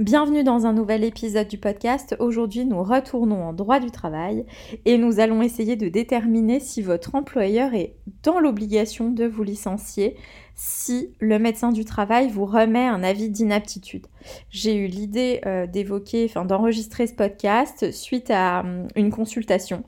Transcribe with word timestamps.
Bienvenue 0.00 0.44
dans 0.44 0.64
un 0.64 0.72
nouvel 0.72 1.04
épisode 1.04 1.46
du 1.46 1.58
podcast. 1.58 2.16
Aujourd'hui, 2.20 2.64
nous 2.64 2.82
retournons 2.82 3.44
en 3.44 3.52
droit 3.52 3.80
du 3.80 3.90
travail 3.90 4.46
et 4.86 4.96
nous 4.96 5.20
allons 5.20 5.42
essayer 5.42 5.76
de 5.76 5.90
déterminer 5.90 6.58
si 6.58 6.80
votre 6.80 7.14
employeur 7.14 7.74
est 7.74 7.96
dans 8.22 8.40
l'obligation 8.40 9.10
de 9.10 9.26
vous 9.26 9.42
licencier 9.42 10.16
si 10.62 11.14
le 11.20 11.38
médecin 11.38 11.72
du 11.72 11.86
travail 11.86 12.28
vous 12.28 12.44
remet 12.44 12.86
un 12.86 13.02
avis 13.02 13.30
d'inaptitude. 13.30 14.06
J'ai 14.50 14.76
eu 14.76 14.86
l'idée 14.88 15.40
euh, 15.46 15.66
d'évoquer, 15.66 16.26
enfin 16.28 16.44
d'enregistrer 16.44 17.06
ce 17.06 17.14
podcast 17.14 17.92
suite 17.92 18.30
à 18.30 18.60
hum, 18.60 18.86
une 18.94 19.10
consultation 19.10 19.84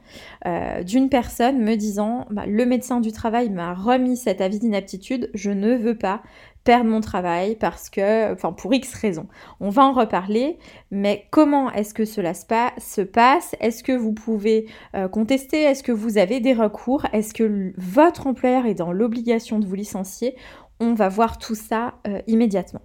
euh, 0.46 0.82
d'une 0.82 1.10
personne 1.10 1.62
me 1.62 1.74
disant 1.74 2.26
bah, 2.30 2.46
le 2.46 2.64
médecin 2.64 3.00
du 3.00 3.12
travail 3.12 3.50
m'a 3.50 3.74
remis 3.74 4.16
cet 4.16 4.40
avis 4.40 4.60
d'inaptitude, 4.60 5.30
je 5.34 5.50
ne 5.50 5.74
veux 5.74 5.96
pas 5.96 6.22
perdre 6.64 6.90
mon 6.90 7.00
travail 7.00 7.56
parce 7.56 7.90
que, 7.90 8.32
enfin 8.32 8.52
pour 8.52 8.72
X 8.72 8.94
raisons. 8.94 9.26
On 9.60 9.70
va 9.70 9.84
en 9.84 9.92
reparler, 9.92 10.58
mais 10.90 11.26
comment 11.30 11.72
est-ce 11.72 11.94
que 11.94 12.04
cela 12.04 12.34
se 12.34 13.02
passe? 13.02 13.56
Est-ce 13.60 13.82
que 13.82 13.92
vous 13.92 14.12
pouvez 14.12 14.66
euh, 14.94 15.08
contester? 15.08 15.62
Est-ce 15.62 15.82
que 15.82 15.92
vous 15.92 16.18
avez 16.18 16.40
des 16.40 16.54
recours? 16.54 17.06
Est-ce 17.12 17.34
que 17.34 17.72
votre 17.76 18.26
employeur 18.26 18.66
est 18.66 18.74
dans 18.74 18.92
l'obligation 18.92 19.58
de 19.58 19.66
vous 19.66 19.74
licencier? 19.74 20.36
On 20.80 20.94
va 20.94 21.08
voir 21.08 21.38
tout 21.38 21.54
ça 21.54 21.94
euh, 22.06 22.20
immédiatement. 22.26 22.82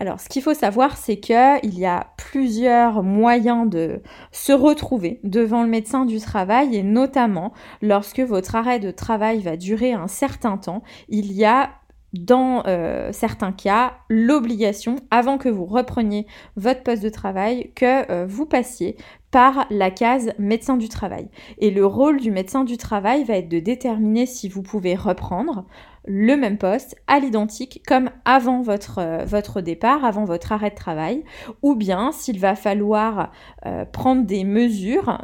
Alors, 0.00 0.18
ce 0.18 0.30
qu'il 0.30 0.40
faut 0.40 0.54
savoir, 0.54 0.96
c'est 0.96 1.18
qu'il 1.18 1.78
y 1.78 1.84
a 1.84 2.06
plusieurs 2.16 3.02
moyens 3.02 3.68
de 3.68 4.00
se 4.32 4.52
retrouver 4.52 5.20
devant 5.24 5.62
le 5.62 5.68
médecin 5.68 6.06
du 6.06 6.18
travail 6.20 6.74
et 6.74 6.82
notamment 6.82 7.52
lorsque 7.82 8.20
votre 8.20 8.56
arrêt 8.56 8.78
de 8.78 8.90
travail 8.90 9.40
va 9.42 9.58
durer 9.58 9.92
un 9.92 10.08
certain 10.08 10.56
temps, 10.56 10.82
il 11.10 11.32
y 11.32 11.44
a 11.44 11.70
dans 12.12 12.64
euh, 12.66 13.10
certains 13.12 13.52
cas, 13.52 13.94
l'obligation, 14.08 14.96
avant 15.10 15.38
que 15.38 15.48
vous 15.48 15.64
repreniez 15.64 16.26
votre 16.56 16.82
poste 16.82 17.02
de 17.02 17.08
travail, 17.08 17.70
que 17.74 18.10
euh, 18.10 18.26
vous 18.26 18.46
passiez 18.46 18.96
par 19.30 19.66
la 19.70 19.92
case 19.92 20.32
médecin 20.38 20.76
du 20.76 20.88
travail. 20.88 21.28
Et 21.58 21.70
le 21.70 21.86
rôle 21.86 22.20
du 22.20 22.32
médecin 22.32 22.64
du 22.64 22.76
travail 22.76 23.22
va 23.22 23.36
être 23.36 23.48
de 23.48 23.60
déterminer 23.60 24.26
si 24.26 24.48
vous 24.48 24.62
pouvez 24.62 24.96
reprendre 24.96 25.66
le 26.04 26.34
même 26.34 26.58
poste 26.58 26.96
à 27.06 27.20
l'identique 27.20 27.82
comme 27.86 28.10
avant 28.24 28.60
votre, 28.60 28.98
euh, 28.98 29.24
votre 29.24 29.60
départ, 29.60 30.04
avant 30.04 30.24
votre 30.24 30.50
arrêt 30.50 30.70
de 30.70 30.74
travail, 30.74 31.22
ou 31.62 31.76
bien 31.76 32.10
s'il 32.10 32.40
va 32.40 32.56
falloir 32.56 33.30
prendre 33.92 34.24
des 34.24 34.44
mesures, 34.44 35.20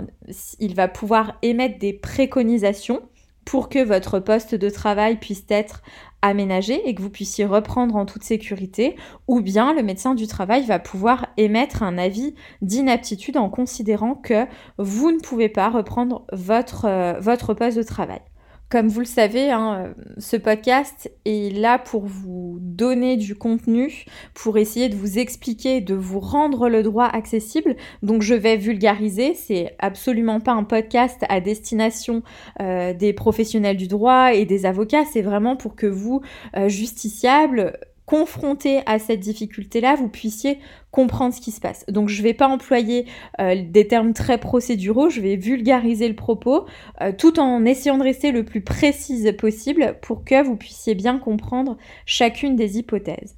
il 0.61 0.75
va 0.75 0.87
pouvoir 0.87 1.39
émettre 1.43 1.79
des 1.79 1.93
préconisations 1.93 3.01
pour 3.47 3.69
que 3.69 3.83
votre 3.83 4.19
poste 4.19 4.55
de 4.55 4.69
travail 4.69 5.19
puisse 5.19 5.45
être 5.49 5.83
aménagé 6.23 6.81
et 6.89 6.95
que 6.95 7.03
vous 7.03 7.11
puissiez 7.11 7.45
reprendre 7.45 7.97
en 7.97 8.07
toute 8.07 8.25
sécurité, 8.25 8.97
ou 9.29 9.41
bien 9.41 9.73
le 9.73 9.83
médecin 9.83 10.15
du 10.15 10.27
travail 10.27 10.65
va 10.65 10.79
pouvoir 10.79 11.29
émettre 11.37 11.83
un 11.83 11.99
avis 11.99 12.35
d'inaptitude 12.63 13.37
en 13.37 13.49
considérant 13.49 14.15
que 14.15 14.47
vous 14.79 15.11
ne 15.11 15.21
pouvez 15.21 15.49
pas 15.49 15.69
reprendre 15.69 16.27
votre, 16.33 16.87
euh, 16.87 17.15
votre 17.21 17.55
poste 17.55 17.79
de 17.79 17.83
travail. 17.83 18.21
Comme 18.69 18.89
vous 18.89 18.99
le 18.99 19.07
savez, 19.07 19.53
hein, 19.53 19.95
ce 20.19 20.37
podcast 20.37 21.09
est 21.25 21.57
là 21.57 21.79
pour 21.79 22.05
vous 22.05 22.59
donner 22.61 23.17
du 23.17 23.37
contenu, 23.37 24.07
pour 24.35 24.59
essayer 24.59 24.89
de 24.89 24.97
vous 24.97 25.21
expliquer, 25.21 25.81
de 25.81 25.95
vous 25.95 26.19
rendre 26.19 26.69
le 26.69 26.83
droit 26.83 27.07
accessible. 27.07 27.77
Donc 28.03 28.23
je 28.23 28.35
vais 28.35 28.57
vulgariser, 28.57 29.35
c'est 29.35 29.77
absolument 29.79 30.41
pas 30.41 30.51
un 30.51 30.65
podcast 30.65 31.25
à 31.29 31.41
destination 31.41 32.25
euh, 32.61 32.93
des 32.93 33.13
professionnels 33.13 33.77
du 33.77 33.87
droit 33.87 34.35
et 34.35 34.45
des 34.47 34.67
avocats, 34.67 35.05
c'est 35.05 35.23
vraiment 35.23 35.55
pour 35.55 35.77
que 35.77 35.87
vous, 35.87 36.23
euh, 36.57 36.69
justiciables, 36.69 37.79
confronté 38.07 38.81
à 38.87 38.99
cette 38.99 39.21
difficulté-là, 39.21 39.97
vous 39.97 40.09
puissiez 40.09 40.61
comprendre 40.93 41.35
ce 41.35 41.41
qui 41.41 41.51
se 41.51 41.61
passe. 41.61 41.85
Donc 41.89 42.09
je 42.09 42.19
ne 42.19 42.23
vais 42.23 42.35
pas 42.35 42.49
employer 42.49 43.07
euh, 43.41 43.63
des 43.69 43.89
termes 43.89 44.15
très 44.15 44.39
procéduraux, 44.39 45.11
je 45.11 45.21
vais 45.21 45.37
vulgariser 45.37 46.09
le 46.09 46.15
propos 46.15 46.67
euh, 47.03 47.13
tout 47.17 47.39
en 47.41 47.65
essayant 47.65 47.99
de 47.99 48.05
rester 48.05 48.31
le 48.31 48.45
plus 48.45 48.63
précise 48.63 49.35
possible 49.37 49.99
pour 50.01 50.25
que 50.25 50.43
vous 50.43 50.57
puissiez 50.57 50.95
bien 50.95 51.19
comprendre 51.19 51.77
chacune 52.07 52.57
des 52.57 52.79
hypothèses. 52.79 53.37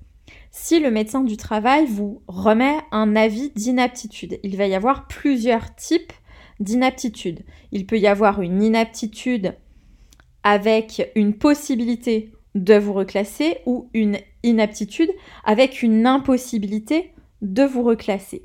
Si 0.51 0.81
le 0.81 0.91
médecin 0.91 1.23
du 1.23 1.37
travail 1.37 1.87
vous 1.87 2.23
remet 2.27 2.77
un 2.91 3.17
avis 3.17 3.51
d'inaptitude, 3.55 4.39
il 4.43 4.57
va 4.57 4.67
y 4.67 4.75
avoir 4.75 5.07
plusieurs 5.09 5.75
types 5.75 6.13
d'inaptitude. 6.61 7.41
Il 7.73 7.87
peut 7.87 7.99
y 7.99 8.07
avoir 8.07 8.43
une 8.43 8.63
inaptitude 8.63 9.55
avec 10.43 11.11
une 11.15 11.35
possibilité 11.35 12.33
de 12.55 12.75
vous 12.75 12.93
reclasser 12.93 13.59
ou 13.67 13.89
une 13.95 14.19
inaptitude 14.43 15.11
avec 15.45 15.83
une 15.83 16.07
impossibilité 16.07 17.13
de 17.43 17.63
vous 17.63 17.83
reclasser. 17.83 18.43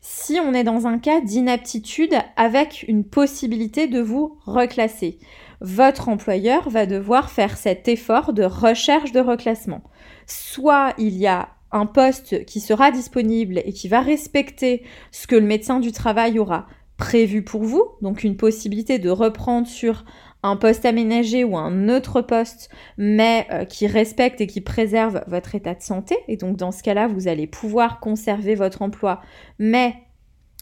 Si 0.00 0.38
on 0.40 0.54
est 0.54 0.64
dans 0.64 0.86
un 0.86 0.98
cas 0.98 1.20
d'inaptitude 1.20 2.14
avec 2.36 2.84
une 2.86 3.04
possibilité 3.04 3.86
de 3.88 4.00
vous 4.00 4.38
reclasser, 4.44 5.18
votre 5.60 6.08
employeur 6.08 6.68
va 6.68 6.86
devoir 6.86 7.30
faire 7.30 7.56
cet 7.56 7.88
effort 7.88 8.32
de 8.32 8.44
recherche 8.44 9.12
de 9.12 9.20
reclassement. 9.20 9.82
Soit 10.26 10.92
il 10.98 11.16
y 11.16 11.26
a 11.26 11.48
un 11.72 11.86
poste 11.86 12.44
qui 12.44 12.60
sera 12.60 12.90
disponible 12.90 13.60
et 13.64 13.72
qui 13.72 13.88
va 13.88 14.00
respecter 14.00 14.84
ce 15.10 15.26
que 15.26 15.36
le 15.36 15.46
médecin 15.46 15.80
du 15.80 15.92
travail 15.92 16.38
aura 16.38 16.66
prévu 16.96 17.42
pour 17.42 17.62
vous, 17.62 17.84
donc 18.00 18.24
une 18.24 18.36
possibilité 18.36 18.98
de 18.98 19.10
reprendre 19.10 19.66
sur 19.66 20.04
un 20.46 20.56
poste 20.56 20.84
aménagé 20.84 21.44
ou 21.44 21.56
un 21.56 21.88
autre 21.88 22.20
poste, 22.20 22.70
mais 22.96 23.46
euh, 23.50 23.64
qui 23.64 23.86
respecte 23.86 24.40
et 24.40 24.46
qui 24.46 24.60
préserve 24.60 25.22
votre 25.26 25.54
état 25.54 25.74
de 25.74 25.82
santé. 25.82 26.16
Et 26.28 26.36
donc 26.36 26.56
dans 26.56 26.72
ce 26.72 26.82
cas-là, 26.82 27.08
vous 27.08 27.28
allez 27.28 27.46
pouvoir 27.46 28.00
conserver 28.00 28.54
votre 28.54 28.82
emploi, 28.82 29.20
mais 29.58 29.94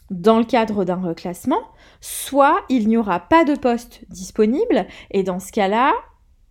dans 0.09 0.39
le 0.39 0.45
cadre 0.45 0.85
d'un 0.85 1.01
reclassement, 1.01 1.61
soit 2.01 2.61
il 2.69 2.87
n'y 2.87 2.97
aura 2.97 3.19
pas 3.19 3.43
de 3.43 3.55
poste 3.55 4.01
disponible, 4.09 4.85
et 5.11 5.23
dans 5.23 5.39
ce 5.39 5.51
cas-là, 5.51 5.93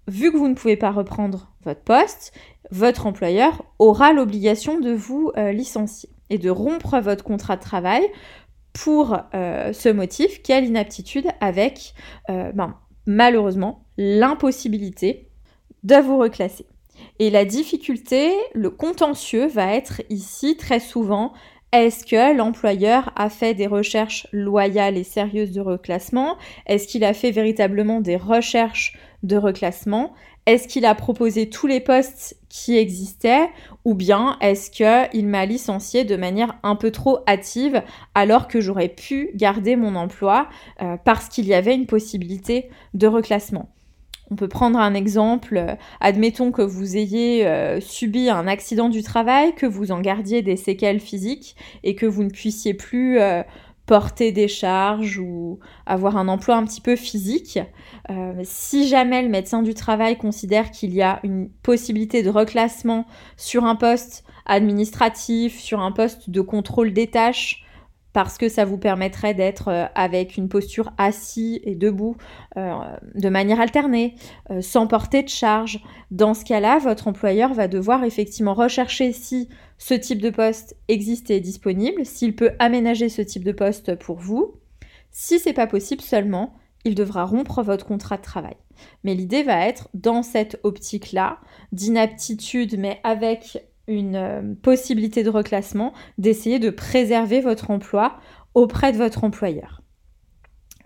vu 0.08 0.32
que 0.32 0.36
vous 0.36 0.48
ne 0.48 0.54
pouvez 0.54 0.76
pas 0.76 0.90
reprendre 0.90 1.52
votre 1.64 1.82
poste, 1.82 2.32
votre 2.70 3.06
employeur 3.06 3.64
aura 3.78 4.12
l'obligation 4.12 4.80
de 4.80 4.92
vous 4.92 5.30
euh, 5.36 5.52
licencier 5.52 6.10
et 6.30 6.38
de 6.38 6.50
rompre 6.50 6.98
votre 6.98 7.22
contrat 7.22 7.56
de 7.56 7.62
travail 7.62 8.02
pour 8.72 9.16
euh, 9.34 9.72
ce 9.72 9.88
motif 9.88 10.42
qui 10.42 10.50
est 10.50 10.60
l'inaptitude 10.60 11.28
avec 11.40 11.94
ben, 12.28 12.74
malheureusement 13.06 13.84
l'impossibilité 13.96 15.28
de 15.82 15.96
vous 15.96 16.18
reclasser. 16.18 16.66
Et 17.18 17.30
la 17.30 17.44
difficulté, 17.44 18.32
le 18.54 18.70
contentieux 18.70 19.46
va 19.46 19.74
être 19.74 20.02
ici 20.10 20.56
très 20.56 20.80
souvent 20.80 21.32
est-ce 21.74 22.06
que 22.06 22.36
l'employeur 22.36 23.10
a 23.16 23.28
fait 23.28 23.52
des 23.52 23.66
recherches 23.66 24.28
loyales 24.30 24.96
et 24.96 25.02
sérieuses 25.02 25.50
de 25.50 25.60
reclassement? 25.60 26.36
Est-ce 26.66 26.86
qu'il 26.86 27.02
a 27.02 27.12
fait 27.14 27.32
véritablement 27.32 28.00
des 28.00 28.14
recherches 28.14 28.96
de 29.24 29.36
reclassement? 29.36 30.14
Est-ce 30.46 30.68
qu'il 30.68 30.84
a 30.84 30.94
proposé 30.94 31.48
tous 31.48 31.66
les 31.66 31.80
postes 31.80 32.36
qui 32.50 32.76
existaient 32.76 33.48
Ou 33.86 33.94
bien 33.94 34.36
est-ce 34.40 34.70
qu'il 34.70 35.26
m'a 35.26 35.46
licencié 35.46 36.04
de 36.04 36.16
manière 36.16 36.58
un 36.62 36.76
peu 36.76 36.90
trop 36.90 37.20
hâtive 37.26 37.82
alors 38.14 38.46
que 38.46 38.60
j'aurais 38.60 38.90
pu 38.90 39.30
garder 39.34 39.74
mon 39.74 39.96
emploi 39.96 40.48
euh, 40.82 40.96
parce 41.02 41.28
qu'il 41.28 41.46
y 41.46 41.54
avait 41.54 41.74
une 41.74 41.86
possibilité 41.86 42.68
de 42.92 43.06
reclassement? 43.06 43.70
On 44.30 44.36
peut 44.36 44.48
prendre 44.48 44.78
un 44.78 44.94
exemple, 44.94 45.76
admettons 46.00 46.50
que 46.50 46.62
vous 46.62 46.96
ayez 46.96 47.46
euh, 47.46 47.80
subi 47.80 48.30
un 48.30 48.46
accident 48.46 48.88
du 48.88 49.02
travail, 49.02 49.54
que 49.54 49.66
vous 49.66 49.92
en 49.92 50.00
gardiez 50.00 50.42
des 50.42 50.56
séquelles 50.56 51.00
physiques 51.00 51.56
et 51.82 51.94
que 51.94 52.06
vous 52.06 52.24
ne 52.24 52.30
puissiez 52.30 52.72
plus 52.72 53.20
euh, 53.20 53.42
porter 53.86 54.32
des 54.32 54.48
charges 54.48 55.18
ou 55.18 55.58
avoir 55.86 56.16
un 56.16 56.28
emploi 56.28 56.56
un 56.56 56.64
petit 56.64 56.80
peu 56.80 56.96
physique. 56.96 57.58
Euh, 58.10 58.40
si 58.42 58.88
jamais 58.88 59.22
le 59.22 59.28
médecin 59.28 59.62
du 59.62 59.74
travail 59.74 60.16
considère 60.16 60.70
qu'il 60.70 60.94
y 60.94 61.02
a 61.02 61.20
une 61.22 61.50
possibilité 61.62 62.22
de 62.22 62.30
reclassement 62.30 63.06
sur 63.36 63.64
un 63.64 63.76
poste 63.76 64.24
administratif, 64.46 65.58
sur 65.58 65.80
un 65.80 65.92
poste 65.92 66.30
de 66.30 66.40
contrôle 66.40 66.92
des 66.92 67.08
tâches, 67.08 67.64
parce 68.14 68.38
que 68.38 68.48
ça 68.48 68.64
vous 68.64 68.78
permettrait 68.78 69.34
d'être 69.34 69.68
euh, 69.68 69.86
avec 69.94 70.38
une 70.38 70.48
posture 70.48 70.92
assis 70.96 71.60
et 71.64 71.74
debout 71.74 72.16
euh, 72.56 72.72
de 73.14 73.28
manière 73.28 73.60
alternée, 73.60 74.14
euh, 74.50 74.62
sans 74.62 74.86
porter 74.86 75.22
de 75.24 75.28
charge. 75.28 75.80
Dans 76.12 76.32
ce 76.32 76.44
cas-là, 76.44 76.78
votre 76.78 77.08
employeur 77.08 77.52
va 77.52 77.68
devoir 77.68 78.04
effectivement 78.04 78.54
rechercher 78.54 79.12
si 79.12 79.48
ce 79.78 79.94
type 79.94 80.22
de 80.22 80.30
poste 80.30 80.76
existe 80.86 81.30
et 81.30 81.36
est 81.36 81.40
disponible, 81.40 82.06
s'il 82.06 82.36
peut 82.36 82.52
aménager 82.60 83.08
ce 83.08 83.20
type 83.20 83.44
de 83.44 83.52
poste 83.52 83.96
pour 83.96 84.16
vous. 84.16 84.54
Si 85.10 85.40
c'est 85.40 85.52
pas 85.52 85.66
possible 85.66 86.00
seulement, 86.00 86.54
il 86.84 86.94
devra 86.94 87.24
rompre 87.24 87.62
votre 87.62 87.84
contrat 87.84 88.16
de 88.16 88.22
travail. 88.22 88.56
Mais 89.02 89.14
l'idée 89.14 89.42
va 89.42 89.66
être, 89.66 89.88
dans 89.92 90.22
cette 90.22 90.60
optique-là, 90.62 91.38
d'inaptitude, 91.72 92.78
mais 92.78 93.00
avec 93.02 93.64
une 93.88 94.16
euh, 94.16 94.54
possibilité 94.62 95.22
de 95.22 95.30
reclassement, 95.30 95.92
d'essayer 96.18 96.58
de 96.58 96.70
préserver 96.70 97.40
votre 97.40 97.70
emploi 97.70 98.16
auprès 98.54 98.92
de 98.92 98.96
votre 98.96 99.24
employeur. 99.24 99.82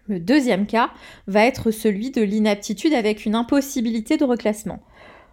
Le 0.07 0.19
deuxième 0.21 0.67
cas 0.67 0.91
va 1.27 1.45
être 1.45 1.71
celui 1.71 2.11
de 2.11 2.23
l'inaptitude 2.23 2.95
avec 2.95 3.27
une 3.27 3.35
impossibilité 3.35 4.17
de 4.17 4.25
reclassement. 4.25 4.81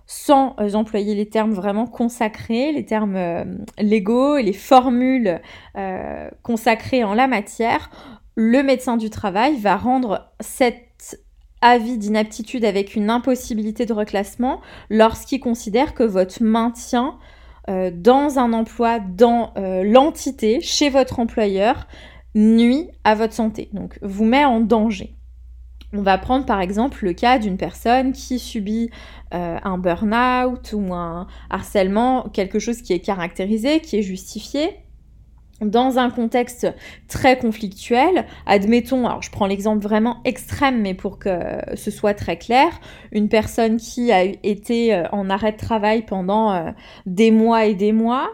Sans 0.06 0.56
euh, 0.60 0.74
employer 0.74 1.16
les 1.16 1.30
termes 1.30 1.54
vraiment 1.54 1.88
consacrés, 1.88 2.72
les 2.72 2.86
termes 2.86 3.16
euh, 3.16 3.46
légaux 3.80 4.38
les 4.38 4.54
formules 4.54 5.40
consacrées 6.44 7.04
en 7.04 7.14
la 7.14 7.28
matière, 7.28 7.90
le 8.36 8.64
médecin 8.64 8.98
du 8.98 9.10
travail 9.10 9.58
va 9.58 9.78
rendre 9.78 10.30
cet 10.40 10.86
avis 11.62 11.98
d'inaptitude 11.98 12.64
avec 12.64 12.96
une 12.96 13.10
impossibilité 13.10 13.86
de 13.86 13.94
reclassement 13.94 14.62
lorsqu'il 14.90 15.40
considère 15.40 15.96
que 15.96 16.04
votre 16.04 16.44
maintien 16.44 17.18
euh, 17.70 17.92
dans 17.94 18.38
un 18.38 18.54
emploi, 18.54 19.00
dans 19.00 19.54
euh, 19.58 19.84
l'entité, 19.84 20.62
chez 20.62 20.90
votre 20.90 21.20
employeur, 21.20 21.88
nuit 22.36 22.90
à 23.04 23.16
votre 23.16 23.34
santé, 23.34 23.70
donc 23.74 23.98
vous 24.02 24.26
met 24.26 24.46
en 24.46 24.60
danger. 24.60 25.16
On 25.94 26.02
va 26.02 26.18
prendre 26.18 26.46
par 26.46 26.60
exemple 26.60 27.06
le 27.06 27.14
cas 27.14 27.40
d'une 27.40 27.58
personne 27.58 28.12
qui 28.12 28.38
subit 28.38 28.90
euh, 29.34 29.58
un 29.64 29.78
burn-out 29.78 30.74
ou 30.74 30.94
un 30.94 31.28
harcèlement, 31.50 32.24
quelque 32.34 32.60
chose 32.60 32.82
qui 32.82 32.92
est 32.92 33.00
caractérisé, 33.00 33.80
qui 33.80 33.98
est 33.98 34.02
justifié 34.02 34.85
dans 35.62 35.98
un 35.98 36.10
contexte 36.10 36.68
très 37.08 37.38
conflictuel, 37.38 38.26
admettons, 38.46 39.08
alors 39.08 39.22
je 39.22 39.32
prends 39.32 39.48
l'exemple 39.48 39.82
vraiment 39.82 40.18
extrême, 40.26 40.82
mais 40.82 40.94
pour 40.94 41.18
que 41.18 41.30
ce 41.76 41.92
soit 41.92 42.14
très 42.14 42.38
clair, 42.38 42.68
une 43.12 43.30
personne 43.30 43.78
qui 43.78 44.12
a 44.12 44.24
été 44.24 44.94
euh, 44.94 45.04
en 45.12 45.30
arrêt 45.30 45.54
de 45.54 45.58
travail 45.58 46.02
pendant 46.02 46.52
euh, 46.52 46.72
des 47.06 47.32
mois 47.32 47.66
et 47.66 47.74
des 47.74 47.94
mois, 47.94 48.30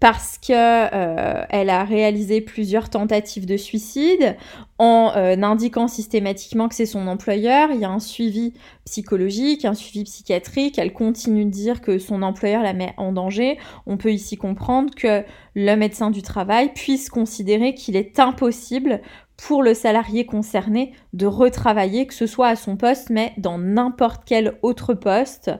parce 0.00 0.38
que 0.38 0.52
euh, 0.52 1.44
elle 1.50 1.70
a 1.70 1.84
réalisé 1.84 2.40
plusieurs 2.40 2.90
tentatives 2.90 3.46
de 3.46 3.56
suicide 3.56 4.36
en 4.78 5.12
euh, 5.16 5.40
indiquant 5.42 5.88
systématiquement 5.88 6.68
que 6.68 6.74
c'est 6.74 6.86
son 6.86 7.06
employeur. 7.06 7.70
Il 7.72 7.80
y 7.80 7.84
a 7.84 7.90
un 7.90 8.00
suivi 8.00 8.54
psychologique, 8.84 9.64
un 9.64 9.74
suivi 9.74 10.04
psychiatrique. 10.04 10.78
Elle 10.78 10.92
continue 10.92 11.44
de 11.44 11.50
dire 11.50 11.80
que 11.80 11.98
son 11.98 12.22
employeur 12.22 12.62
la 12.62 12.72
met 12.72 12.94
en 12.96 13.12
danger. 13.12 13.58
On 13.86 13.96
peut 13.96 14.12
ici 14.12 14.36
comprendre 14.36 14.94
que 14.94 15.24
le 15.54 15.74
médecin 15.76 16.10
du 16.10 16.22
travail 16.22 16.72
puisse 16.74 17.08
considérer 17.08 17.74
qu'il 17.74 17.96
est 17.96 18.20
impossible 18.20 19.00
pour 19.36 19.62
le 19.62 19.74
salarié 19.74 20.24
concerné 20.24 20.92
de 21.12 21.26
retravailler, 21.26 22.06
que 22.06 22.14
ce 22.14 22.26
soit 22.26 22.48
à 22.48 22.56
son 22.56 22.76
poste, 22.76 23.10
mais 23.10 23.32
dans 23.36 23.58
n'importe 23.58 24.22
quel 24.24 24.58
autre 24.62 24.94
poste 24.94 25.50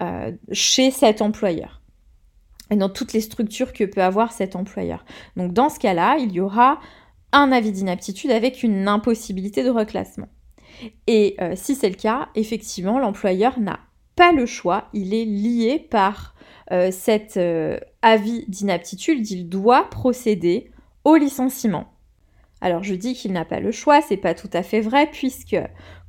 euh, 0.00 0.32
chez 0.52 0.90
cet 0.90 1.20
employeur 1.20 1.80
et 2.74 2.76
dans 2.76 2.88
toutes 2.88 3.12
les 3.12 3.20
structures 3.20 3.72
que 3.72 3.84
peut 3.84 4.02
avoir 4.02 4.32
cet 4.32 4.56
employeur. 4.56 5.04
Donc 5.36 5.52
dans 5.52 5.68
ce 5.68 5.78
cas-là, 5.78 6.16
il 6.18 6.32
y 6.32 6.40
aura 6.40 6.80
un 7.30 7.52
avis 7.52 7.70
d'inaptitude 7.70 8.32
avec 8.32 8.64
une 8.64 8.88
impossibilité 8.88 9.62
de 9.62 9.70
reclassement. 9.70 10.28
Et 11.06 11.36
euh, 11.40 11.52
si 11.54 11.76
c'est 11.76 11.88
le 11.88 11.94
cas, 11.94 12.30
effectivement, 12.34 12.98
l'employeur 12.98 13.60
n'a 13.60 13.78
pas 14.16 14.32
le 14.32 14.44
choix, 14.44 14.88
il 14.92 15.14
est 15.14 15.24
lié 15.24 15.78
par 15.78 16.34
euh, 16.72 16.90
cet 16.90 17.36
euh, 17.36 17.78
avis 18.02 18.44
d'inaptitude, 18.48 19.30
il 19.30 19.48
doit 19.48 19.88
procéder 19.88 20.72
au 21.04 21.14
licenciement. 21.14 21.93
Alors 22.64 22.82
je 22.82 22.94
dis 22.94 23.12
qu'il 23.12 23.32
n'a 23.32 23.44
pas 23.44 23.60
le 23.60 23.72
choix, 23.72 24.00
c'est 24.00 24.16
pas 24.16 24.32
tout 24.32 24.48
à 24.54 24.62
fait 24.62 24.80
vrai 24.80 25.06
puisque 25.12 25.58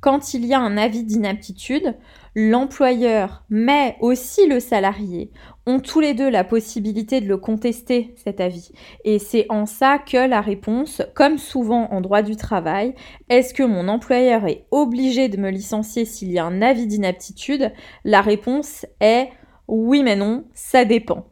quand 0.00 0.32
il 0.32 0.46
y 0.46 0.54
a 0.54 0.58
un 0.58 0.78
avis 0.78 1.04
d'inaptitude, 1.04 1.98
l'employeur 2.34 3.44
mais 3.50 3.98
aussi 4.00 4.46
le 4.46 4.58
salarié 4.58 5.30
ont 5.66 5.80
tous 5.80 6.00
les 6.00 6.14
deux 6.14 6.30
la 6.30 6.44
possibilité 6.44 7.20
de 7.20 7.28
le 7.28 7.36
contester 7.36 8.14
cet 8.24 8.40
avis. 8.40 8.72
Et 9.04 9.18
c'est 9.18 9.44
en 9.50 9.66
ça 9.66 9.98
que 9.98 10.16
la 10.16 10.40
réponse, 10.40 11.02
comme 11.14 11.36
souvent 11.36 11.92
en 11.92 12.00
droit 12.00 12.22
du 12.22 12.36
travail, 12.36 12.94
est-ce 13.28 13.52
que 13.52 13.62
mon 13.62 13.86
employeur 13.86 14.46
est 14.46 14.64
obligé 14.70 15.28
de 15.28 15.36
me 15.36 15.50
licencier 15.50 16.06
s'il 16.06 16.32
y 16.32 16.38
a 16.38 16.46
un 16.46 16.62
avis 16.62 16.86
d'inaptitude? 16.86 17.70
La 18.02 18.22
réponse 18.22 18.86
est 19.00 19.28
oui 19.68 20.02
mais 20.02 20.16
non, 20.16 20.46
ça 20.54 20.86
dépend. 20.86 21.26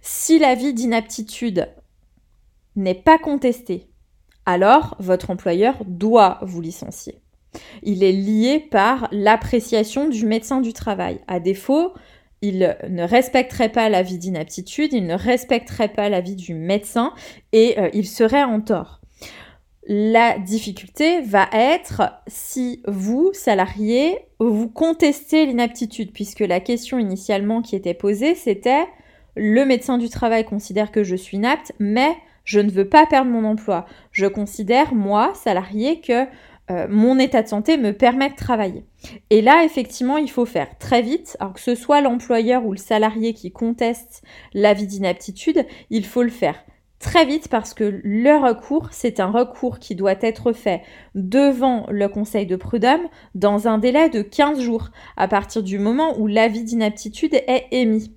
Si 0.00 0.38
l'avis 0.38 0.74
d'inaptitude 0.74 1.74
n'est 2.76 2.94
pas 2.94 3.18
contesté, 3.18 3.90
alors 4.46 4.96
votre 4.98 5.30
employeur 5.30 5.76
doit 5.86 6.38
vous 6.42 6.60
licencier. 6.60 7.20
Il 7.82 8.02
est 8.02 8.12
lié 8.12 8.58
par 8.58 9.08
l'appréciation 9.12 10.08
du 10.08 10.26
médecin 10.26 10.60
du 10.60 10.72
travail. 10.72 11.20
À 11.28 11.40
défaut, 11.40 11.92
il 12.42 12.76
ne 12.88 13.02
respecterait 13.04 13.70
pas 13.70 13.88
l'avis 13.88 14.18
d'inaptitude, 14.18 14.92
il 14.92 15.06
ne 15.06 15.14
respecterait 15.14 15.88
pas 15.88 16.08
l'avis 16.08 16.36
du 16.36 16.54
médecin 16.54 17.12
et 17.52 17.78
euh, 17.78 17.88
il 17.94 18.06
serait 18.06 18.42
en 18.42 18.60
tort. 18.60 19.00
La 19.86 20.38
difficulté 20.38 21.20
va 21.20 21.48
être 21.52 22.02
si 22.26 22.82
vous, 22.86 23.30
salarié, 23.34 24.18
vous 24.40 24.68
contestez 24.68 25.44
l'inaptitude, 25.44 26.12
puisque 26.12 26.40
la 26.40 26.60
question 26.60 26.98
initialement 26.98 27.60
qui 27.60 27.76
était 27.76 27.94
posée, 27.94 28.34
c'était 28.34 28.86
le 29.36 29.64
médecin 29.66 29.98
du 29.98 30.08
travail 30.08 30.44
considère 30.44 30.90
que 30.90 31.04
je 31.04 31.16
suis 31.16 31.36
inapte, 31.36 31.72
mais 31.78 32.14
je 32.44 32.60
ne 32.60 32.70
veux 32.70 32.88
pas 32.88 33.06
perdre 33.06 33.30
mon 33.30 33.44
emploi. 33.44 33.86
Je 34.12 34.26
considère, 34.26 34.94
moi, 34.94 35.32
salarié, 35.34 36.00
que 36.00 36.26
euh, 36.70 36.86
mon 36.88 37.18
état 37.18 37.42
de 37.42 37.48
santé 37.48 37.76
me 37.76 37.92
permet 37.92 38.30
de 38.30 38.36
travailler. 38.36 38.84
Et 39.30 39.42
là, 39.42 39.64
effectivement, 39.64 40.16
il 40.16 40.30
faut 40.30 40.46
faire 40.46 40.78
très 40.78 41.02
vite, 41.02 41.36
alors 41.40 41.54
que 41.54 41.60
ce 41.60 41.74
soit 41.74 42.00
l'employeur 42.00 42.64
ou 42.64 42.72
le 42.72 42.78
salarié 42.78 43.34
qui 43.34 43.52
conteste 43.52 44.22
l'avis 44.54 44.86
d'inaptitude, 44.86 45.66
il 45.90 46.06
faut 46.06 46.22
le 46.22 46.30
faire 46.30 46.56
très 47.00 47.26
vite 47.26 47.48
parce 47.48 47.74
que 47.74 48.00
le 48.02 48.36
recours, 48.36 48.88
c'est 48.92 49.20
un 49.20 49.30
recours 49.30 49.78
qui 49.78 49.94
doit 49.94 50.16
être 50.22 50.52
fait 50.52 50.80
devant 51.14 51.86
le 51.90 52.08
conseil 52.08 52.46
de 52.46 52.56
prud'homme 52.56 53.08
dans 53.34 53.68
un 53.68 53.76
délai 53.76 54.08
de 54.08 54.22
15 54.22 54.60
jours 54.60 54.88
à 55.18 55.28
partir 55.28 55.62
du 55.62 55.78
moment 55.78 56.18
où 56.18 56.26
l'avis 56.26 56.64
d'inaptitude 56.64 57.34
est 57.34 57.66
émis. 57.72 58.16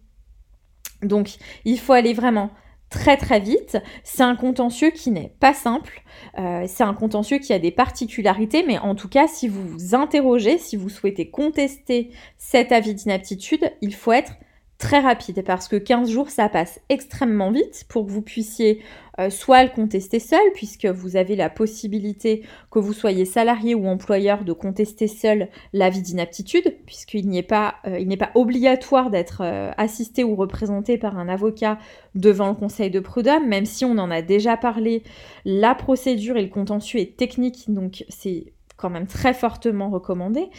Donc, 1.02 1.36
il 1.66 1.80
faut 1.80 1.94
aller 1.94 2.14
vraiment 2.14 2.50
très 2.90 3.18
très 3.18 3.40
vite. 3.40 3.78
C'est 4.04 4.24
un 4.24 4.36
contentieux 4.36 4.92
qui 4.92 5.12
n'est 5.12 5.34
pas 5.40 5.54
simple, 5.54 6.04
euh, 6.38 6.66
c'est 6.68 6.84
un 6.84 6.94
contentieux 6.94 7.40
qui 7.40 7.54
a 7.54 7.60
des 7.60 7.72
particularités, 7.72 8.64
mais 8.66 8.80
en 8.80 8.96
tout 8.96 9.10
cas, 9.10 9.28
si 9.28 9.48
vous 9.48 9.68
vous 9.68 9.96
interrogez, 9.96 10.58
si 10.58 10.76
vous 10.76 10.90
souhaitez 10.90 11.30
contester 11.30 12.12
cet 12.38 12.72
avis 12.72 12.94
d'inaptitude, 12.94 13.72
il 13.82 13.94
faut 13.94 14.12
être 14.12 14.34
très 14.78 15.00
rapide 15.00 15.44
parce 15.44 15.68
que 15.68 15.76
15 15.76 16.10
jours 16.10 16.30
ça 16.30 16.50
passe 16.50 16.80
extrêmement 16.90 17.52
vite 17.52 17.86
pour 17.90 18.06
que 18.06 18.12
vous 18.12 18.22
puissiez 18.22 18.84
euh, 19.20 19.32
soit 19.32 19.64
le 19.64 19.70
contester 19.70 20.20
seul 20.20 20.40
puisque 20.54 20.86
vous 20.86 21.16
avez 21.16 21.36
la 21.36 21.50
possibilité 21.50 22.44
que 22.70 22.78
vous 22.78 22.94
soyez 22.94 23.26
salarié 23.26 23.74
ou 23.74 23.88
employeur 23.88 24.44
de 24.44 24.54
contester 24.54 25.08
seul 25.08 25.50
l'avis 25.74 26.04
d'inaptitude 26.04 26.78
puisqu'il 26.86 27.28
n'est 27.28 27.42
pas 27.42 27.76
euh, 27.88 27.98
il 27.98 28.08
n'est 28.08 28.18
pas 28.18 28.30
obligatoire 28.36 29.10
d'être 29.10 29.42
euh, 29.42 29.72
assisté 29.78 30.24
ou 30.24 30.36
représenté 30.36 31.00
par 31.00 31.18
un 31.18 31.28
avocat 31.28 31.80
devant 32.14 32.50
le 32.50 32.56
conseil 32.56 32.92
de 32.92 33.00
prud'homme 33.00 33.48
même 33.48 33.66
si 33.66 33.84
on 33.84 33.98
en 33.98 34.12
a 34.12 34.22
déjà 34.22 34.58
parlé. 34.58 35.02
La 35.44 35.74
procédure 35.74 36.38
et 36.38 36.44
le 36.44 36.50
contentieux 36.50 37.00
est 37.00 37.18
technique 37.18 37.66
donc 37.68 38.06
c'est 38.10 38.54
quand 38.76 38.92
même 38.92 39.08
très 39.08 39.34
fortement 39.34 39.90
recommandé. 39.90 40.50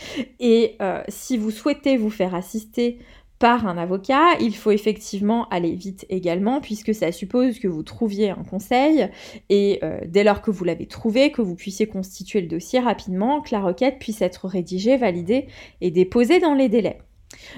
Et 0.41 0.77
si 1.07 1.37
vous 1.37 1.53
souhaitez 1.53 1.97
vous 1.97 2.11
faire 2.11 2.35
assister 2.35 2.99
par 3.39 3.67
un 3.67 3.79
avocat, 3.79 4.37
il 4.41 4.57
faut 4.57 4.73
effectivement 4.73 5.49
aller 5.49 5.73
vite 5.75 6.05
également 6.09 6.61
puisque 6.61 6.95
ça 6.95 7.13
suppose 7.13 7.61
que 7.61 7.69
vous 7.69 7.85
trouviez 7.85 8.31
un 8.31 8.43
conseil 8.43 9.09
et 9.49 9.79
euh, 9.85 10.01
dès 10.07 10.25
lors 10.25 10.43
que 10.43 10.51
vous 10.51 10.65
l'avez 10.65 10.87
trouvé, 10.87 11.31
que 11.31 11.43
vous 11.43 11.55
puissiez 11.55 11.87
constituer 11.87 12.41
le 12.41 12.49
dossier 12.49 12.81
rapidement, 12.81 13.41
que 13.41 13.51
la 13.53 13.61
requête 13.61 13.99
puisse 14.01 14.23
être 14.23 14.49
rédigée, 14.49 14.97
validée 14.97 15.47
et 15.81 15.91
déposée 15.91 16.41
dans 16.41 16.55
les 16.55 16.69
délais. 16.69 16.99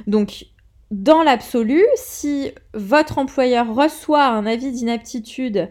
Donc 0.06 0.46
dans 0.90 1.22
l'absolu, 1.22 1.82
si 1.94 2.50
votre 2.74 3.18
employeur 3.18 3.74
reçoit 3.74 4.26
un 4.26 4.44
avis 4.44 4.72
d'inaptitude, 4.72 5.70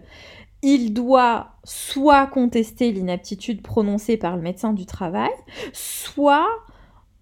il 0.62 0.94
doit 0.94 1.52
soit 1.64 2.26
contester 2.28 2.92
l'inaptitude 2.92 3.62
prononcée 3.62 4.18
par 4.18 4.36
le 4.36 4.42
médecin 4.42 4.74
du 4.74 4.86
travail, 4.86 5.30
soit 5.72 6.48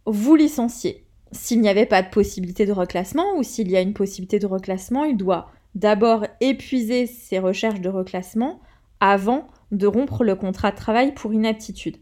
vous 0.06 0.36
licencier 0.36 1.07
s'il 1.38 1.62
n'y 1.62 1.70
avait 1.70 1.86
pas 1.86 2.02
de 2.02 2.10
possibilité 2.10 2.66
de 2.66 2.72
reclassement 2.72 3.38
ou 3.38 3.44
s'il 3.44 3.70
y 3.70 3.78
a 3.78 3.82
une 3.82 3.94
possibilité 3.94 4.40
de 4.40 4.48
reclassement, 4.48 5.06
il 5.06 5.18
doit 5.18 5.52
d'abord 5.76 6.26
épuiser 6.42 7.06
ses 7.06 7.40
recherches 7.40 7.82
de 7.82 7.90
reclassement 7.90 8.60
avant 9.00 9.48
de 9.72 9.86
rompre 9.86 10.24
le 10.24 10.36
contrat 10.36 10.72
de 10.72 10.76
travail 10.76 11.14
pour 11.14 11.34
inaptitude. 11.34 11.98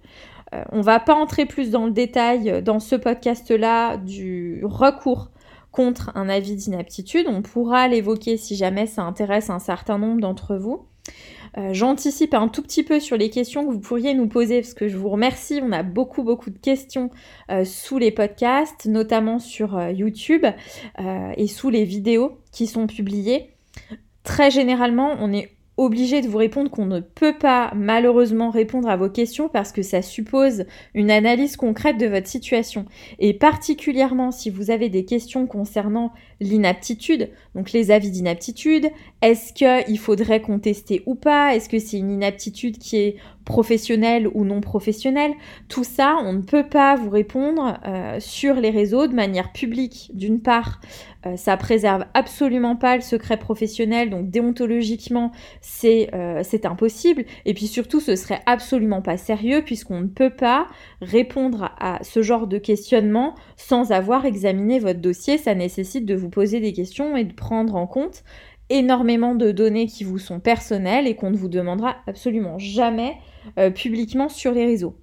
Euh, 0.54 0.64
on 0.72 0.78
ne 0.78 0.84
va 0.84 1.00
pas 1.00 1.16
entrer 1.16 1.46
plus 1.46 1.72
dans 1.72 1.86
le 1.86 1.92
détail 1.92 2.64
dans 2.64 2.80
ce 2.80 2.96
podcast-là 2.96 3.98
du 3.98 4.62
recours 4.64 5.30
contre 5.72 6.12
un 6.16 6.30
avis 6.30 6.56
d'inaptitude. 6.56 7.28
On 7.28 7.42
pourra 7.42 7.88
l'évoquer 7.88 8.38
si 8.38 8.56
jamais 8.56 8.86
ça 8.86 9.04
intéresse 9.04 9.50
un 9.50 9.60
certain 9.60 9.98
nombre 9.98 10.22
d'entre 10.22 10.56
vous. 10.56 10.88
Euh, 11.58 11.74
j'anticipe 11.74 12.34
un 12.34 12.48
tout 12.48 12.62
petit 12.62 12.84
peu 12.84 13.00
sur 13.00 13.18
les 13.18 13.30
questions 13.30 13.66
que 13.66 13.72
vous 13.72 13.80
pourriez 13.80 14.14
nous 14.14 14.28
poser 14.28 14.62
parce 14.62 14.74
que 14.74 14.88
je 14.88 14.98
vous 14.98 15.10
remercie. 15.10 15.60
On 15.64 15.72
a 15.72 15.84
beaucoup, 15.84 16.24
beaucoup 16.24 16.50
de 16.50 16.58
questions 16.58 17.10
euh, 17.52 17.64
sous 17.64 17.98
les 17.98 18.12
podcasts, 18.12 18.86
notamment 18.86 19.40
sur 19.40 19.90
YouTube 19.90 20.46
et 21.38 21.48
sous 21.48 21.70
les 21.70 21.84
vidéos 21.84 22.40
qui 22.52 22.68
sont 22.68 22.88
publiées. 22.88 23.52
Très 24.24 24.50
généralement, 24.50 25.16
on 25.20 25.32
est 25.32 25.55
obligé 25.78 26.22
de 26.22 26.28
vous 26.28 26.38
répondre 26.38 26.72
qu'on 26.72 26.86
ne 26.86 27.02
peut 27.02 27.38
pas 27.38 27.72
malheureusement 27.76 28.50
répondre 28.50 28.88
à 28.88 28.96
vos 28.96 29.10
questions 29.10 29.50
parce 29.50 29.72
que 29.72 29.82
ça 29.82 30.02
suppose 30.02 30.66
une 30.94 31.12
analyse 31.12 31.58
concrète 31.58 31.98
de 31.98 32.08
votre 32.08 32.28
situation. 32.28 32.86
Et 33.20 33.34
particulièrement 33.34 34.32
si 34.32 34.50
vous 34.50 34.72
avez 34.72 34.90
des 34.90 35.04
questions 35.04 35.48
concernant 35.48 36.14
l'inaptitude, 36.40 37.30
donc 37.56 37.72
les 37.72 37.92
avis 37.92 38.12
d'inaptitude, 38.12 38.90
est-ce 39.22 39.54
qu'il 39.54 40.00
faudrait 40.00 40.42
contester 40.42 41.04
ou 41.06 41.16
pas, 41.16 41.56
est-ce 41.56 41.70
que 41.70 41.80
c'est 41.80 41.98
une 41.98 42.12
inaptitude 42.12 42.78
qui 42.78 42.98
est 42.98 43.16
professionnelle 43.46 44.28
ou 44.34 44.44
non 44.44 44.60
professionnelle, 44.60 45.34
tout 45.70 45.84
ça, 45.84 46.18
on 46.24 46.34
ne 46.34 46.42
peut 46.42 46.68
pas 46.68 46.96
vous 46.96 47.10
répondre 47.10 47.80
euh, 47.86 48.20
sur 48.20 48.56
les 48.56 48.72
réseaux 48.72 49.08
de 49.08 49.14
manière 49.14 49.54
publique. 49.54 50.10
D'une 50.14 50.42
part, 50.42 50.82
euh, 51.26 51.38
ça 51.38 51.56
préserve 51.56 52.06
absolument 52.14 52.76
pas 52.76 52.96
le 52.96 53.02
secret 53.02 53.38
professionnel, 53.38 54.10
donc 54.10 54.30
déontologiquement, 54.30 55.32
c'est 55.62 56.10
euh, 56.14 56.44
impossible. 56.64 57.26
Et 57.46 57.54
puis 57.54 57.68
surtout, 57.68 58.00
ce 58.00 58.16
serait 58.16 58.42
absolument 58.46 59.02
pas 59.02 59.18
sérieux 59.18 59.62
puisqu'on 59.64 60.02
ne 60.02 60.08
peut 60.08 60.30
pas 60.32 60.68
répondre 61.02 61.72
à 61.80 62.00
ce 62.04 62.22
genre 62.22 62.48
de 62.48 62.58
questionnement 62.58 63.36
sans 63.58 63.92
avoir 63.92 64.26
examiné 64.26 64.80
votre 64.80 65.00
dossier. 65.00 65.38
Ça 65.38 65.54
nécessite 65.54 66.06
de 66.06 66.16
vous 66.16 66.30
poser 66.30 66.60
des 66.60 66.74
questions 66.74 67.16
et 67.16 67.24
de 67.24 67.34
prendre 67.34 67.76
en 67.76 67.86
compte 67.86 68.24
énormément 68.70 69.36
de 69.36 69.52
données 69.52 69.88
qui 69.88 70.04
vous 70.04 70.18
sont 70.18 70.40
personnelles 70.40 71.08
et 71.08 71.16
qu'on 71.16 71.32
ne 71.32 71.38
vous 71.38 71.50
demandera 71.50 71.98
absolument 72.08 72.58
jamais 72.58 73.18
euh, 73.58 73.70
publiquement 73.70 74.30
sur 74.30 74.52
les 74.52 74.66
réseaux. 74.66 74.98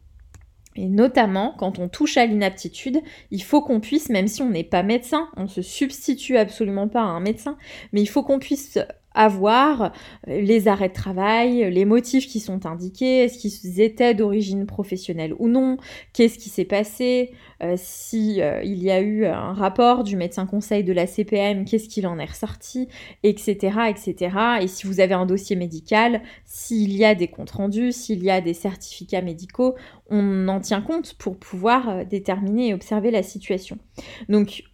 Et 0.75 0.87
notamment, 0.87 1.55
quand 1.59 1.79
on 1.79 1.89
touche 1.89 2.17
à 2.17 2.25
l'inaptitude, 2.25 3.01
il 3.31 3.43
faut 3.43 3.61
qu'on 3.61 3.81
puisse, 3.81 4.09
même 4.09 4.27
si 4.27 4.43
on 4.43 4.51
n'est 4.51 4.65
pas 4.65 4.83
médecin, 4.83 5.29
on 5.37 5.47
se 5.47 5.61
substitue 5.61 6.39
absolument 6.39 6.89
pas 6.89 7.03
à 7.03 7.07
un 7.07 7.21
médecin, 7.21 7.59
mais 7.93 8.01
il 8.01 8.07
faut 8.07 8.23
qu'on 8.23 8.39
puisse 8.39 8.79
avoir 9.15 9.93
euh, 10.29 10.41
les 10.41 10.69
arrêts 10.69 10.89
de 10.89 10.95
travail, 10.95 11.71
les 11.71 11.85
motifs 11.85 12.27
qui 12.27 12.41
sont 12.41 12.67
indiqués, 12.67 13.25
est-ce 13.25 13.39
qu'ils 13.39 13.81
étaient 13.81 14.15
d'origine 14.15 14.67
professionnelle 14.67 15.35
ou 15.39 15.49
non, 15.49 15.77
qu'est-ce 16.13 16.39
qui 16.39 16.49
s'est 16.49 16.65
passé, 16.65 17.33
euh, 17.63 17.75
si 17.77 18.41
euh, 18.41 18.63
il 18.63 18.83
y 18.83 18.91
a 18.91 19.01
eu 19.01 19.27
un 19.27 19.53
rapport 19.53 20.05
du 20.05 20.17
médecin 20.17 20.47
conseil 20.47 20.85
de 20.85 20.93
la 20.93 21.07
CPM, 21.07 21.65
qu'est-ce 21.65 21.89
qu'il 21.89 22.07
en 22.07 22.19
est 22.19 22.25
ressorti, 22.25 22.89
etc., 23.23 23.79
etc. 23.89 24.37
Et 24.61 24.69
si 24.69 24.87
vous 24.87 25.01
avez 25.01 25.15
un 25.15 25.27
dossier 25.27 25.57
médical, 25.57 26.23
s'il 26.45 26.97
y 26.97 27.05
a 27.05 27.15
des 27.15 27.29
comptes 27.29 27.53
rendus, 27.53 27.93
s'il 27.93 28.23
y 28.23 28.31
a 28.31 28.41
des 28.41 28.55
certificats 28.55 29.23
médicaux, 29.23 29.75
on 30.11 30.49
en 30.49 30.61
tient 30.61 30.83
compte 30.83 31.15
pour 31.15 31.39
pouvoir 31.39 32.05
déterminer 32.07 32.69
et 32.69 32.75
observer 32.75 33.11
la 33.11 33.23
situation. 33.23 33.79
Donc 34.29 34.65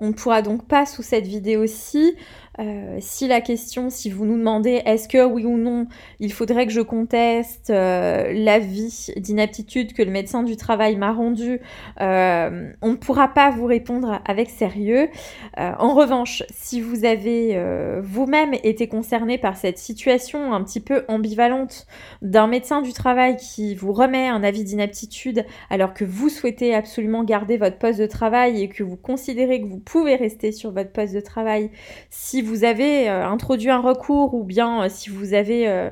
on 0.00 0.08
ne 0.08 0.12
pourra 0.12 0.42
donc 0.42 0.66
pas 0.66 0.86
sous 0.86 1.02
cette 1.02 1.26
vidéo-ci 1.26 2.16
euh, 2.58 2.98
si 3.00 3.28
la 3.28 3.40
question, 3.40 3.90
si 3.90 4.10
vous 4.10 4.26
nous 4.26 4.36
demandez 4.36 4.82
est-ce 4.84 5.08
que 5.08 5.24
oui 5.24 5.44
ou 5.46 5.56
non 5.56 5.86
il 6.18 6.32
faudrait 6.32 6.66
que 6.66 6.72
je 6.72 6.80
conteste 6.80 7.70
euh, 7.70 8.32
l'avis 8.34 9.12
d'inaptitude 9.16 9.94
que 9.94 10.02
le 10.02 10.10
médecin 10.10 10.42
du 10.42 10.56
travail 10.56 10.96
m'a 10.96 11.12
rendu, 11.12 11.60
euh, 12.00 12.72
on 12.82 12.90
ne 12.90 12.96
pourra 12.96 13.28
pas 13.28 13.50
vous 13.50 13.66
répondre 13.66 14.20
avec 14.26 14.50
sérieux. 14.50 15.08
en 15.56 15.94
revanche, 15.94 16.42
si 16.50 16.80
vous 16.80 17.04
avez 17.04 17.60
vous-même 18.02 18.54
été 18.62 18.88
concerné 18.88 19.38
par 19.38 19.56
cette 19.56 19.78
situation 19.78 20.52
un 20.52 20.62
petit 20.64 20.80
peu 20.80 21.04
ambivalente 21.08 21.86
d'un 22.22 22.46
médecin 22.46 22.82
du 22.82 22.92
travail 22.92 23.36
qui 23.36 23.74
vous 23.74 23.92
remet 23.92 24.28
un 24.28 24.42
avis 24.42 24.64
d'inaptitude 24.64 25.44
alors 25.70 25.94
que 25.94 26.04
vous 26.04 26.28
souhaitez 26.28 26.74
absolument 26.74 27.24
garder 27.24 27.56
votre 27.56 27.78
poste 27.78 28.00
de 28.00 28.06
travail 28.06 28.62
et 28.62 28.68
que 28.68 28.82
vous 28.82 28.96
considérez 28.96 29.60
que 29.60 29.66
vous 29.66 29.78
pouvez 29.90 30.14
rester 30.14 30.52
sur 30.52 30.70
votre 30.70 30.92
poste 30.92 31.14
de 31.14 31.20
travail 31.20 31.70
si 32.10 32.42
vous 32.42 32.64
avez 32.64 33.10
euh, 33.10 33.26
introduit 33.26 33.70
un 33.70 33.80
recours 33.80 34.34
ou 34.34 34.44
bien 34.44 34.84
euh, 34.84 34.88
si 34.88 35.10
vous 35.10 35.34
avez 35.34 35.90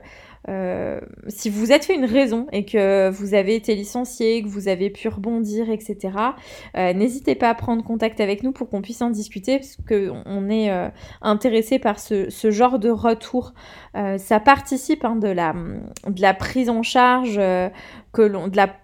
euh, 0.48 1.00
si 1.26 1.50
vous 1.50 1.72
êtes 1.72 1.84
fait 1.84 1.96
une 1.96 2.06
raison 2.06 2.46
et 2.52 2.64
que 2.64 3.10
vous 3.10 3.34
avez 3.34 3.56
été 3.56 3.74
licencié, 3.74 4.42
que 4.42 4.48
vous 4.48 4.68
avez 4.68 4.88
pu 4.88 5.08
rebondir, 5.08 5.68
etc., 5.68 6.14
n'hésitez 6.74 7.34
pas 7.34 7.50
à 7.50 7.54
prendre 7.54 7.84
contact 7.84 8.18
avec 8.20 8.42
nous 8.42 8.52
pour 8.52 8.70
qu'on 8.70 8.80
puisse 8.80 9.02
en 9.02 9.10
discuter 9.10 9.58
parce 9.58 9.76
qu'on 9.86 10.48
est 10.48 10.70
intéressé 11.20 11.78
par 11.78 11.98
ce, 11.98 12.30
genre 12.50 12.78
de 12.78 12.88
retour. 12.88 13.52
ça 13.92 14.40
participe 14.40 15.04
hein, 15.04 15.16
de, 15.16 15.28
la, 15.28 15.52
de 16.06 16.22
la 16.22 16.32
prise 16.32 16.70
en 16.70 16.82
charge 16.82 17.38
que 18.12 18.22
l'on 18.22 18.48
de 18.48 18.56
la 18.56 18.74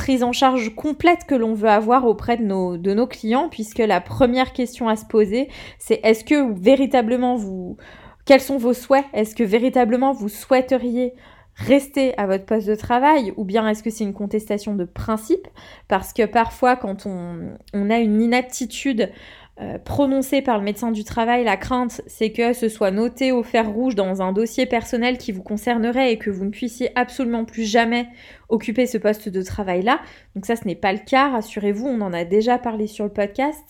prise 0.00 0.22
en 0.22 0.32
charge 0.32 0.74
complète 0.74 1.26
que 1.26 1.34
l'on 1.34 1.52
veut 1.52 1.68
avoir 1.68 2.06
auprès 2.06 2.38
de 2.38 2.42
nos, 2.42 3.06
clients, 3.06 3.50
puisque 3.50 3.80
la 3.80 4.00
première 4.00 4.54
question 4.54 4.88
à 4.88 4.96
se 4.96 5.04
poser, 5.04 5.50
c'est 5.78 6.00
est-ce 6.02 6.24
que 6.24 6.58
véritablement 6.58 7.36
vous... 7.36 7.76
Quels 8.24 8.40
sont 8.40 8.56
vos 8.56 8.72
souhaits? 8.72 9.04
Est-ce 9.12 9.34
que 9.34 9.42
véritablement 9.42 10.14
vous 10.14 10.30
souhaiteriez 10.30 11.12
rester 11.54 12.16
à 12.16 12.26
votre 12.26 12.46
poste 12.46 12.66
de 12.66 12.74
travail? 12.76 13.34
Ou 13.36 13.44
bien 13.44 13.68
est-ce 13.68 13.82
que 13.82 13.90
c'est 13.90 14.04
une 14.04 14.14
contestation 14.14 14.74
de 14.74 14.84
principe? 14.84 15.46
Parce 15.86 16.14
que 16.14 16.24
parfois 16.24 16.76
quand 16.76 17.04
on 17.04 17.90
a 17.90 17.98
une 17.98 18.22
inaptitude 18.22 19.10
euh, 19.60 19.78
prononcée 19.78 20.40
par 20.40 20.56
le 20.56 20.64
médecin 20.64 20.90
du 20.90 21.04
travail, 21.04 21.44
la 21.44 21.58
crainte, 21.58 22.00
c'est 22.06 22.32
que 22.32 22.54
ce 22.54 22.70
soit 22.70 22.90
noté 22.90 23.30
au 23.30 23.42
fer 23.42 23.70
rouge 23.70 23.94
dans 23.94 24.22
un 24.22 24.32
dossier 24.32 24.64
personnel 24.64 25.18
qui 25.18 25.32
vous 25.32 25.42
concernerait 25.42 26.12
et 26.12 26.18
que 26.18 26.30
vous 26.30 26.46
ne 26.46 26.50
puissiez 26.50 26.90
absolument 26.94 27.44
plus 27.44 27.64
jamais 27.64 28.08
occuper 28.48 28.86
ce 28.86 28.96
poste 28.96 29.28
de 29.28 29.42
travail-là. 29.42 30.00
Donc 30.34 30.46
ça, 30.46 30.56
ce 30.56 30.66
n'est 30.66 30.76
pas 30.76 30.94
le 30.94 30.98
cas, 30.98 31.30
rassurez-vous, 31.30 31.86
on 31.86 32.00
en 32.00 32.14
a 32.14 32.24
déjà 32.24 32.56
parlé 32.56 32.86
sur 32.86 33.04
le 33.04 33.12
podcast. 33.12 33.62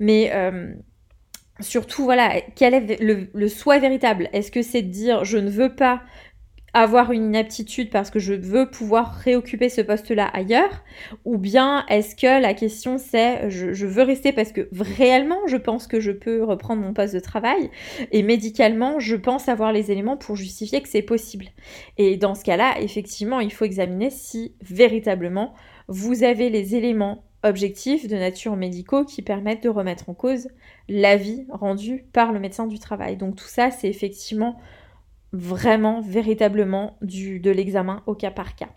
Mais 0.00 0.32
euh, 0.34 0.74
surtout, 1.60 2.02
voilà, 2.02 2.40
quel 2.56 2.74
est 2.74 3.00
le, 3.00 3.28
le 3.32 3.48
souhait 3.48 3.78
véritable? 3.78 4.28
Est-ce 4.32 4.50
que 4.50 4.62
c'est 4.62 4.82
de 4.82 4.90
dire 4.90 5.24
je 5.24 5.38
ne 5.38 5.48
veux 5.48 5.76
pas 5.76 6.02
avoir 6.76 7.10
une 7.10 7.28
inaptitude 7.28 7.88
parce 7.88 8.10
que 8.10 8.18
je 8.18 8.34
veux 8.34 8.68
pouvoir 8.68 9.14
réoccuper 9.14 9.70
ce 9.70 9.80
poste-là 9.80 10.26
ailleurs 10.26 10.84
Ou 11.24 11.38
bien 11.38 11.86
est-ce 11.88 12.14
que 12.14 12.40
la 12.40 12.52
question 12.52 12.98
c'est 12.98 13.48
je, 13.48 13.86
veux 13.86 14.02
rester 14.02 14.32
parce 14.32 14.52
que 14.52 14.68
réellement 14.78 15.38
je 15.46 15.56
pense 15.56 15.86
que 15.86 16.00
je 16.00 16.10
peux 16.10 16.44
reprendre 16.44 16.82
mon 16.82 16.92
poste 16.92 17.14
de 17.14 17.20
travail 17.20 17.70
et 18.12 18.22
médicalement 18.22 19.00
je 19.00 19.16
pense 19.16 19.48
avoir 19.48 19.72
les 19.72 19.90
éléments 19.90 20.18
pour 20.18 20.36
justifier 20.36 20.82
que 20.82 20.88
c'est 20.90 21.00
possible. 21.00 21.46
Et 21.96 22.18
dans 22.18 22.34
ce 22.34 22.44
cas-là, 22.44 22.78
effectivement, 22.80 23.40
il 23.40 23.52
faut 23.52 23.64
examiner 23.64 24.10
si 24.10 24.54
véritablement 24.60 25.54
vous 25.88 26.24
avez 26.24 26.50
les 26.50 26.76
éléments 26.76 27.24
objectifs 27.42 28.06
de 28.06 28.16
nature 28.16 28.54
médicaux 28.56 29.04
qui 29.04 29.22
permettent 29.22 29.62
de 29.62 29.70
remettre 29.70 30.10
en 30.10 30.14
cause 30.14 30.48
l'avis 30.90 31.46
rendu 31.48 32.04
par 32.12 32.32
le 32.32 32.40
médecin 32.40 32.66
du 32.66 32.78
travail. 32.78 33.16
Donc 33.16 33.36
tout 33.36 33.48
ça, 33.48 33.70
c'est 33.70 33.88
effectivement 33.88 34.58
vraiment, 35.32 36.00
véritablement 36.00 36.96
du, 37.02 37.40
de 37.40 37.50
l'examen 37.50 38.02
au 38.06 38.14
cas 38.14 38.30
par 38.30 38.54
cas. 38.54 38.70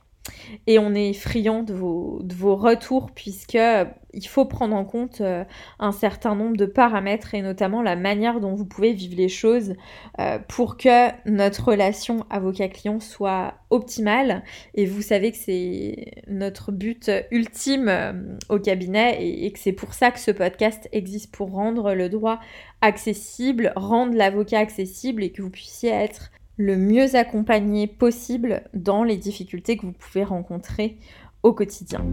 Et 0.67 0.79
on 0.79 0.93
est 0.93 1.13
friand 1.13 1.63
de 1.63 1.73
vos, 1.73 2.19
de 2.23 2.33
vos 2.33 2.55
retours 2.55 3.11
puisque 3.11 3.55
euh, 3.55 3.85
il 4.13 4.27
faut 4.27 4.45
prendre 4.45 4.75
en 4.75 4.85
compte 4.85 5.21
euh, 5.21 5.43
un 5.79 5.91
certain 5.91 6.35
nombre 6.35 6.57
de 6.57 6.65
paramètres 6.65 7.35
et 7.35 7.41
notamment 7.41 7.81
la 7.81 7.95
manière 7.95 8.39
dont 8.39 8.55
vous 8.55 8.65
pouvez 8.65 8.93
vivre 8.93 9.15
les 9.15 9.29
choses 9.29 9.75
euh, 10.19 10.39
pour 10.47 10.77
que 10.77 11.09
notre 11.29 11.69
relation 11.69 12.25
avocat-client 12.29 12.99
soit 12.99 13.55
optimale. 13.69 14.43
Et 14.73 14.85
vous 14.85 15.01
savez 15.01 15.31
que 15.31 15.37
c'est 15.37 16.11
notre 16.27 16.71
but 16.71 17.11
ultime 17.31 18.37
au 18.49 18.59
cabinet 18.59 19.23
et, 19.23 19.45
et 19.45 19.51
que 19.51 19.59
c'est 19.59 19.73
pour 19.73 19.93
ça 19.93 20.11
que 20.11 20.19
ce 20.19 20.31
podcast 20.31 20.89
existe 20.91 21.31
pour 21.31 21.51
rendre 21.51 21.93
le 21.93 22.09
droit 22.09 22.39
accessible, 22.81 23.73
rendre 23.75 24.15
l'avocat 24.15 24.59
accessible 24.59 25.23
et 25.23 25.31
que 25.31 25.41
vous 25.41 25.51
puissiez 25.51 25.91
être 25.91 26.31
le 26.59 26.75
mieux 26.75 27.15
accompagné 27.15 27.87
possible 27.87 28.63
dans 28.73 29.03
les 29.03 29.15
difficultés 29.15 29.77
que 29.77 29.85
vous 29.85 29.93
pouvez 29.93 30.25
rencontrer 30.25 30.97
au 31.41 31.53
quotidien. 31.53 32.05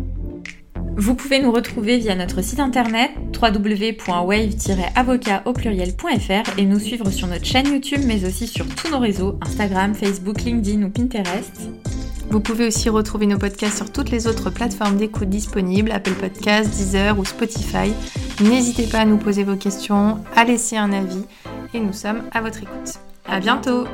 Vous 0.97 1.17
pouvez 1.17 1.43
nous 1.43 1.51
retrouver 1.51 1.99
via 1.99 2.15
notre 2.15 2.43
site 2.43 2.61
internet 2.61 3.11
www.wave-avocat 3.35 5.43
au 5.47 5.53
pluriel.fr 5.53 6.59
et 6.59 6.65
nous 6.65 6.79
suivre 6.79 7.11
sur 7.11 7.27
notre 7.27 7.45
chaîne 7.45 7.67
YouTube 7.67 8.03
mais 8.07 8.25
aussi 8.25 8.47
sur 8.47 8.67
tous 8.69 8.89
nos 8.89 9.01
réseaux 9.01 9.37
Instagram, 9.43 9.95
Facebook, 9.95 10.43
LinkedIn 10.43 10.85
ou 10.85 10.91
Pinterest. 10.91 11.69
Vous 12.31 12.41
pouvez 12.41 12.69
aussi 12.69 12.89
retrouver 12.89 13.27
nos 13.27 13.39
podcasts 13.39 13.77
sur 13.77 13.91
toutes 13.91 14.11
les 14.11 14.29
autres 14.29 14.51
plateformes 14.51 14.97
d'écoute 14.97 15.29
disponibles, 15.29 15.91
Apple 15.91 16.15
Podcasts, 16.15 16.71
Deezer 16.71 17.19
ou 17.19 17.25
Spotify. 17.25 17.93
N'hésitez 18.41 18.87
pas 18.87 19.01
à 19.01 19.05
nous 19.05 19.19
poser 19.19 19.43
vos 19.43 19.57
questions, 19.57 20.21
à 20.37 20.45
laisser 20.45 20.77
un 20.77 20.93
avis 20.93 21.25
et 21.75 21.81
nous 21.81 21.93
sommes 21.93 22.23
à 22.31 22.41
votre 22.41 22.63
écoute. 22.63 23.01
À 23.27 23.41
bientôt! 23.41 23.87